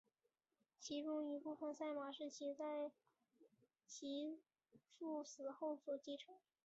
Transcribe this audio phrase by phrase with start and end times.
[0.79, 2.91] 其中一部分赛马是其在
[3.85, 4.39] 其
[4.97, 6.33] 父死后所继承。